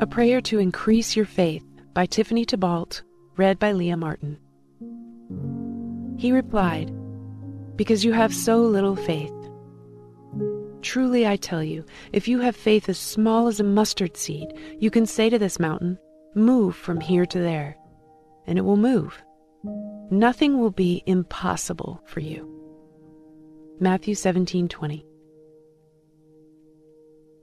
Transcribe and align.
A 0.00 0.06
Prayer 0.06 0.40
to 0.42 0.60
Increase 0.60 1.16
Your 1.16 1.24
Faith 1.24 1.64
by 1.92 2.06
Tiffany 2.06 2.44
Tybalt, 2.44 3.02
read 3.36 3.58
by 3.58 3.72
Leah 3.72 3.96
Martin. 3.96 4.38
He 6.16 6.30
replied, 6.30 6.92
Because 7.74 8.04
you 8.04 8.12
have 8.12 8.32
so 8.32 8.58
little 8.58 8.94
faith. 8.94 9.32
Truly 10.82 11.26
I 11.26 11.34
tell 11.34 11.64
you, 11.64 11.84
if 12.12 12.28
you 12.28 12.38
have 12.38 12.54
faith 12.54 12.88
as 12.88 12.96
small 12.96 13.48
as 13.48 13.58
a 13.58 13.64
mustard 13.64 14.16
seed, 14.16 14.52
you 14.78 14.88
can 14.88 15.04
say 15.04 15.28
to 15.30 15.38
this 15.38 15.58
mountain, 15.58 15.98
Move 16.36 16.76
from 16.76 17.00
here 17.00 17.26
to 17.26 17.40
there, 17.40 17.76
and 18.46 18.56
it 18.56 18.62
will 18.62 18.76
move. 18.76 19.20
Nothing 20.12 20.60
will 20.60 20.70
be 20.70 21.02
impossible 21.06 22.00
for 22.06 22.20
you. 22.20 22.46
Matthew 23.80 24.14
17:20 24.14 25.04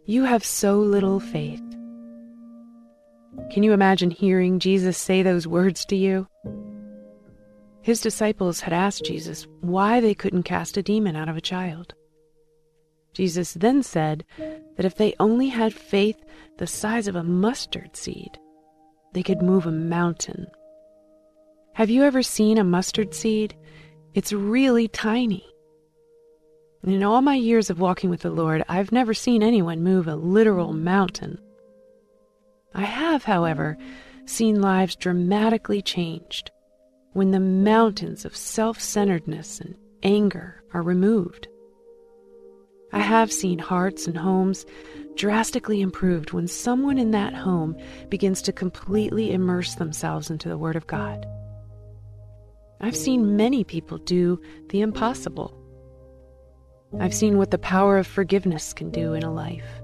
You 0.06 0.24
have 0.24 0.46
so 0.46 0.80
little 0.80 1.20
faith. 1.20 1.65
Can 3.52 3.64
you 3.64 3.74
imagine 3.74 4.12
hearing 4.12 4.60
Jesus 4.60 4.98
say 4.98 5.24
those 5.24 5.48
words 5.48 5.86
to 5.86 5.96
you? 5.96 6.28
His 7.82 8.02
disciples 8.02 8.62
had 8.62 8.74
asked 8.74 9.06
Jesus 9.06 9.48
why 9.62 10.00
they 10.00 10.16
couldn't 10.16 10.44
cast 10.44 10.78
a 10.78 10.84
demon 10.84 11.16
out 11.16 11.30
of 11.30 11.38
a 11.38 11.42
child. 11.42 11.94
Jesus 13.14 13.54
then 13.54 13.84
said 13.84 14.26
that 14.38 14.86
if 14.86 14.96
they 14.96 15.16
only 15.20 15.48
had 15.48 15.74
faith 15.74 16.18
the 16.58 16.68
size 16.68 17.08
of 17.08 17.16
a 17.16 17.24
mustard 17.24 17.96
seed, 17.96 18.38
they 19.14 19.24
could 19.24 19.42
move 19.42 19.66
a 19.66 19.72
mountain. 19.72 20.48
Have 21.74 21.90
you 21.90 22.04
ever 22.04 22.24
seen 22.24 22.58
a 22.58 22.64
mustard 22.64 23.14
seed? 23.14 23.56
It's 24.14 24.34
really 24.34 24.88
tiny. 24.88 25.46
In 26.84 27.04
all 27.04 27.22
my 27.22 27.36
years 27.36 27.70
of 27.70 27.80
walking 27.80 28.10
with 28.10 28.22
the 28.22 28.30
Lord, 28.30 28.64
I've 28.68 28.92
never 28.92 29.14
seen 29.14 29.44
anyone 29.44 29.84
move 29.84 30.08
a 30.08 30.16
literal 30.16 30.74
mountain. 30.74 31.40
I 32.76 32.84
have, 32.84 33.24
however, 33.24 33.78
seen 34.26 34.62
lives 34.62 34.98
dramatically 34.98 35.82
changed 35.82 36.52
when 37.14 37.32
the 37.32 37.40
mountains 37.40 38.26
of 38.26 38.36
self 38.36 38.82
centeredness 38.82 39.62
and 39.62 39.76
anger 40.04 40.62
are 40.74 40.82
removed. 40.82 41.48
I 42.92 43.00
have 43.00 43.32
seen 43.32 43.60
hearts 43.60 44.08
and 44.08 44.18
homes 44.18 44.66
drastically 45.16 45.80
improved 45.80 46.34
when 46.34 46.48
someone 46.48 46.98
in 46.98 47.12
that 47.12 47.34
home 47.34 47.78
begins 48.10 48.42
to 48.42 48.52
completely 48.52 49.32
immerse 49.32 49.76
themselves 49.76 50.30
into 50.30 50.50
the 50.50 50.58
Word 50.58 50.76
of 50.76 50.86
God. 50.86 51.26
I've 52.82 52.98
seen 52.98 53.38
many 53.38 53.64
people 53.64 54.00
do 54.00 54.42
the 54.70 54.82
impossible. 54.82 55.58
I've 57.00 57.14
seen 57.14 57.38
what 57.38 57.52
the 57.52 57.58
power 57.58 57.98
of 57.98 58.06
forgiveness 58.06 58.74
can 58.74 58.92
do 58.92 59.14
in 59.14 59.24
a 59.24 59.34
life. 59.34 59.82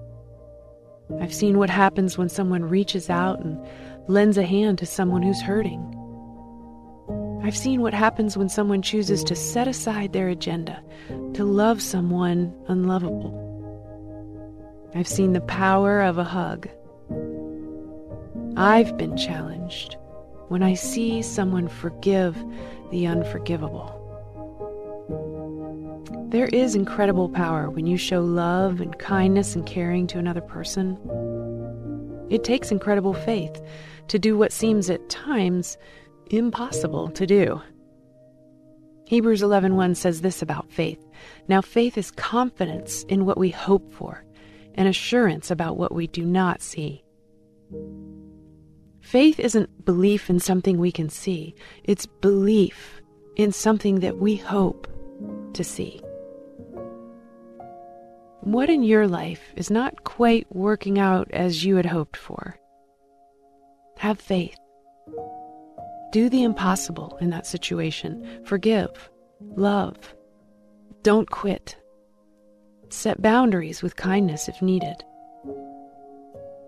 I've 1.20 1.34
seen 1.34 1.58
what 1.58 1.70
happens 1.70 2.18
when 2.18 2.30
someone 2.30 2.64
reaches 2.64 3.10
out 3.10 3.40
and 3.40 3.60
lends 4.08 4.38
a 4.38 4.44
hand 4.44 4.78
to 4.80 4.86
someone 4.86 5.22
who's 5.22 5.42
hurting. 5.42 5.98
I've 7.44 7.58
seen 7.58 7.82
what 7.82 7.94
happens 7.94 8.38
when 8.38 8.50
someone 8.50 8.82
chooses 8.82 9.24
to 9.24 9.36
set 9.36 9.68
aside 9.68 10.14
their 10.14 10.30
agenda 10.30 10.84
to 11.34 11.44
love 11.44 11.82
someone 11.82 12.54
unlovable. 12.68 13.50
I've 14.94 15.08
seen 15.08 15.34
the 15.34 15.42
power 15.42 16.02
of 16.02 16.18
a 16.18 16.24
hug. 16.24 16.70
I've 18.58 18.98
been 18.98 19.18
challenged 19.18 19.98
when 20.50 20.62
I 20.62 20.74
see 20.74 21.22
someone 21.22 21.68
forgive 21.68 22.38
the 22.92 23.08
unforgivable. 23.08 24.01
There 26.32 26.48
is 26.48 26.76
incredible 26.76 27.28
power 27.28 27.70
when 27.70 27.86
you 27.86 27.98
show 27.98 28.22
love 28.22 28.80
and 28.80 28.98
kindness 28.98 29.54
and 29.54 29.66
caring 29.66 30.08
to 30.08 30.18
another 30.18 30.40
person. 30.40 30.98
It 32.30 32.46
takes 32.46 32.72
incredible 32.72 33.14
faith 33.14 33.62
to 34.08 34.18
do 34.18 34.38
what 34.38 34.54
seems 34.54 34.90
at 34.90 35.10
times 35.10 35.78
impossible 36.28 37.10
to 37.10 37.28
do. 37.28 37.62
Hebrews 39.08 39.42
11:1 39.42 39.94
says 39.94 40.22
this 40.22 40.42
about 40.42 40.72
faith. 40.72 41.06
Now 41.50 41.60
faith 41.60 41.98
is 41.98 42.12
confidence 42.12 43.04
in 43.10 43.26
what 43.26 43.38
we 43.38 43.50
hope 43.50 43.92
for 43.92 44.24
and 44.76 44.88
assurance 44.88 45.52
about 45.52 45.76
what 45.76 45.94
we 45.94 46.08
do 46.08 46.24
not 46.24 46.62
see. 46.62 47.04
Faith 49.02 49.38
isn't 49.38 49.84
belief 49.84 50.30
in 50.30 50.40
something 50.40 50.78
we 50.78 50.94
can 50.94 51.10
see. 51.10 51.56
It's 51.84 52.06
belief 52.06 53.02
in 53.36 53.52
something 53.52 54.00
that 54.00 54.20
we 54.20 54.38
hope 54.38 54.88
to 55.56 55.64
see. 55.66 56.02
What 58.42 58.72
in 58.72 58.82
your 58.82 59.08
life 59.08 59.54
is 59.56 59.70
not 59.70 60.04
quite 60.04 60.48
working 60.50 60.98
out 60.98 61.30
as 61.32 61.64
you 61.64 61.76
had 61.76 61.86
hoped 61.86 62.18
for? 62.18 62.58
Have 63.98 64.20
faith. 64.20 64.58
Do 66.12 66.28
the 66.28 66.42
impossible 66.42 67.18
in 67.22 67.30
that 67.30 67.46
situation. 67.46 68.42
Forgive. 68.44 69.12
Love. 69.56 70.16
Don't 71.04 71.30
quit. 71.30 71.78
Set 72.90 73.22
boundaries 73.22 73.84
with 73.84 73.96
kindness 73.96 74.50
if 74.50 74.60
needed. 74.60 75.04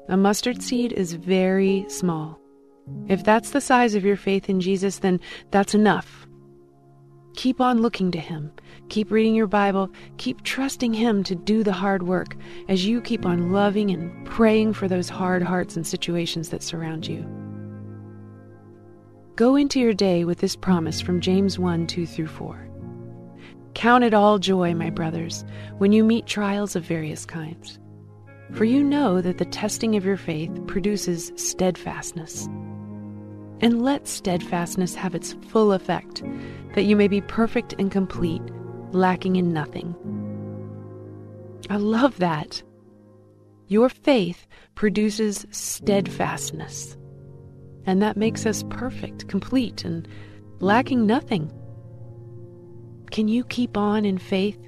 A 0.09 0.16
mustard 0.16 0.62
seed 0.62 0.94
is 0.94 1.13
very 1.13 1.85
small. 1.88 2.39
If 3.07 3.23
that's 3.23 3.50
the 3.50 3.62
size 3.62 3.95
of 3.95 4.06
your 4.06 4.17
faith 4.17 4.47
in 4.47 4.62
Jesus, 4.62 5.00
then 5.00 5.19
that's 5.50 5.73
enough. 5.73 6.28
Keep 7.35 7.59
on 7.59 7.81
looking 7.81 8.11
to 8.11 8.19
Him. 8.19 8.51
Keep 8.89 9.11
reading 9.11 9.35
your 9.35 9.47
Bible. 9.47 9.89
Keep 10.17 10.44
trusting 10.44 10.94
Him 10.94 11.23
to 11.23 11.35
do 11.35 11.63
the 11.63 11.73
hard 11.73 12.03
work 12.03 12.35
as 12.69 12.85
you 12.85 13.01
keep 13.01 13.25
on 13.25 13.51
loving 13.51 13.89
and 13.91 14.25
praying 14.25 14.73
for 14.73 14.88
those 14.88 15.09
hard 15.09 15.41
hearts 15.41 15.75
and 15.75 15.85
situations 15.85 16.49
that 16.49 16.63
surround 16.63 17.07
you. 17.07 17.25
Go 19.35 19.55
into 19.55 19.79
your 19.79 19.94
day 19.94 20.25
with 20.25 20.39
this 20.39 20.55
promise 20.55 21.01
from 21.01 21.21
James 21.21 21.57
1 21.57 21.88
2 21.88 22.05
through 22.05 22.27
4. 22.27 22.69
Count 23.73 24.03
it 24.03 24.13
all 24.13 24.38
joy, 24.38 24.75
my 24.75 24.91
brothers, 24.91 25.44
when 25.79 25.91
you 25.91 26.03
meet 26.03 26.27
trials 26.27 26.75
of 26.75 26.83
various 26.83 27.25
kinds. 27.25 27.79
For 28.51 28.65
you 28.65 28.83
know 28.83 29.21
that 29.21 29.39
the 29.39 29.45
testing 29.45 29.95
of 29.95 30.05
your 30.05 30.17
faith 30.17 30.51
produces 30.67 31.31
steadfastness 31.35 32.47
and 33.63 33.81
let 33.81 34.09
steadfastness 34.09 34.94
have 34.94 35.16
its 35.16 35.34
full 35.47 35.72
effect, 35.72 36.22
that 36.75 36.84
you 36.84 36.97
may 36.97 37.07
be 37.07 37.22
perfect 37.22 37.74
and 37.79 37.90
complete, 37.90 38.41
lacking 38.91 39.38
in 39.38 39.53
nothing. 39.53 39.96
I 41.69 41.78
love 41.78 42.19
that. 42.19 42.62
Your 43.68 43.88
faith 43.88 44.46
produces 44.75 45.46
steadfastness, 45.51 46.97
and 47.85 48.01
that 48.01 48.18
makes 48.18 48.46
us 48.46 48.66
perfect, 48.69 49.29
complete, 49.29 49.85
and 49.85 50.09
lacking 50.59 51.07
nothing. 51.07 51.50
Can 53.12 53.30
you 53.30 53.45
keep 53.45 53.78
on 53.78 54.03
in 54.03 54.18
faith 54.18 54.59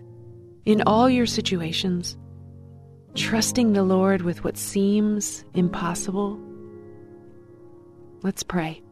in 0.64 0.82
all 0.84 1.10
your 1.10 1.26
situations, 1.26 2.16
trusting 3.14 3.74
the 3.74 3.84
Lord 3.84 4.22
with 4.22 4.46
what 4.46 4.56
seems 4.56 5.44
impossible? 5.54 6.40
Let's 8.24 8.42
pray. 8.42 8.85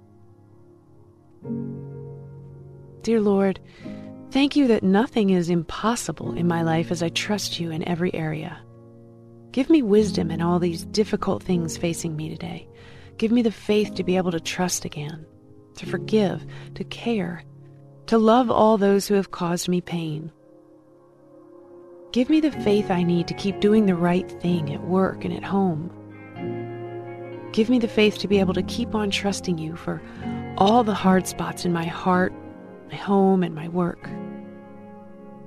Dear 3.02 3.20
Lord, 3.20 3.60
thank 4.32 4.56
you 4.56 4.68
that 4.68 4.84
nothing 4.84 5.30
is 5.32 5.50
impossible 5.50 6.34
in 6.34 6.48
my 6.48 6.62
life 6.62 6.92
as 6.92 7.04
I 7.04 7.10
trust 7.10 7.60
you 7.60 7.70
in 7.70 7.88
every 7.88 8.14
area. 8.14 8.60
Give 9.52 9.70
me 9.70 9.82
wisdom 9.82 10.32
in 10.32 10.42
all 10.42 10.58
these 10.58 10.86
difficult 10.86 11.44
things 11.44 11.78
facing 11.78 12.16
me 12.16 12.30
today. 12.30 12.68
Give 13.18 13.32
me 13.32 13.42
the 13.42 13.52
faith 13.52 13.94
to 13.96 14.04
be 14.04 14.18
able 14.18 14.32
to 14.32 14.40
trust 14.40 14.86
again, 14.86 15.26
to 15.76 15.86
forgive, 15.86 16.46
to 16.76 16.84
care, 16.86 17.44
to 18.08 18.18
love 18.18 18.50
all 18.50 18.78
those 18.78 19.08
who 19.08 19.14
have 19.14 19.32
caused 19.32 19.70
me 19.70 19.82
pain. 19.82 20.32
Give 22.14 22.30
me 22.30 22.40
the 22.40 22.52
faith 22.52 22.90
I 22.90 23.04
need 23.04 23.28
to 23.28 23.34
keep 23.34 23.60
doing 23.60 23.86
the 23.86 23.96
right 23.96 24.30
thing 24.42 24.74
at 24.74 24.84
work 24.84 25.26
and 25.26 25.34
at 25.34 25.44
home. 25.44 25.92
Give 27.52 27.70
me 27.70 27.80
the 27.80 27.88
faith 27.88 28.18
to 28.20 28.28
be 28.28 28.40
able 28.40 28.54
to 28.54 28.64
keep 28.64 28.96
on 28.96 29.12
trusting 29.12 29.58
you 29.58 29.76
for 29.76 30.02
all 30.58 30.84
the 30.84 30.94
hard 30.94 31.28
spots 31.28 31.66
in 31.66 31.74
my 31.74 31.86
heart, 31.86 32.34
my 32.90 32.96
home, 32.96 33.44
and 33.44 33.56
my 33.56 33.68
work. 33.70 34.10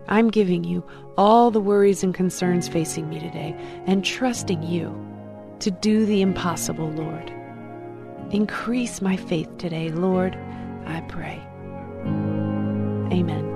I'm 0.09 0.31
giving 0.31 0.65
you 0.65 0.85
all 1.17 1.51
the 1.51 1.61
worries 1.61 2.03
and 2.03 2.15
concerns 2.15 2.69
facing 2.69 3.09
me 3.09 3.19
today 3.19 3.55
and 3.87 4.05
trusting 4.05 4.63
you 4.63 4.95
to 5.61 5.71
do 5.71 6.07
the 6.07 6.23
impossible, 6.23 6.91
Lord. 6.91 7.33
Increase 8.31 9.01
my 9.01 9.17
faith 9.17 9.49
today, 9.59 9.91
Lord, 9.91 10.37
I 10.87 11.01
pray. 11.03 11.41
Amen. 13.13 13.56